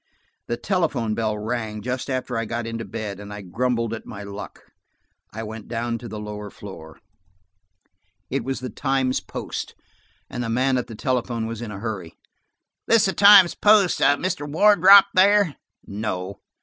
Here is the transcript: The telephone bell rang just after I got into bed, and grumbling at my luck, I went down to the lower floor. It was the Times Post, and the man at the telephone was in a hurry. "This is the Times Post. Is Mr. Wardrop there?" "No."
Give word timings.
The 0.47 0.57
telephone 0.57 1.13
bell 1.13 1.37
rang 1.37 1.83
just 1.83 2.09
after 2.09 2.35
I 2.35 2.45
got 2.45 2.65
into 2.65 2.83
bed, 2.85 3.19
and 3.19 3.53
grumbling 3.53 3.93
at 3.93 4.03
my 4.07 4.23
luck, 4.23 4.63
I 5.31 5.43
went 5.43 5.67
down 5.67 5.99
to 5.99 6.07
the 6.07 6.19
lower 6.19 6.49
floor. 6.49 6.97
It 8.27 8.43
was 8.43 8.61
the 8.61 8.71
Times 8.71 9.19
Post, 9.19 9.75
and 10.27 10.43
the 10.43 10.49
man 10.49 10.79
at 10.79 10.87
the 10.87 10.95
telephone 10.95 11.45
was 11.45 11.61
in 11.61 11.69
a 11.69 11.77
hurry. 11.77 12.17
"This 12.87 13.03
is 13.03 13.13
the 13.13 13.13
Times 13.13 13.53
Post. 13.53 13.99
Is 14.01 14.07
Mr. 14.15 14.51
Wardrop 14.51 15.05
there?" 15.13 15.57
"No." 15.85 16.39